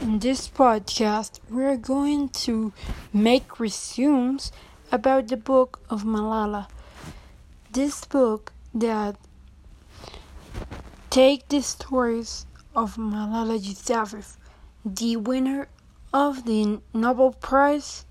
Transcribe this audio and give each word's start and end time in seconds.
In 0.00 0.20
this 0.20 0.48
podcast, 0.48 1.40
we're 1.50 1.76
going 1.76 2.28
to 2.46 2.72
make 3.12 3.58
resumes 3.58 4.52
about 4.92 5.26
the 5.26 5.36
book 5.36 5.80
of 5.90 6.04
Malala. 6.04 6.68
This 7.72 8.04
book 8.04 8.52
that 8.72 9.16
take 11.10 11.48
the 11.48 11.62
stories 11.62 12.46
of 12.76 12.94
Malala 12.94 13.58
Yousafzai, 13.58 14.36
the 14.84 15.16
winner 15.16 15.66
of 16.14 16.44
the 16.44 16.80
Nobel 16.94 17.32
Prize 17.32 18.04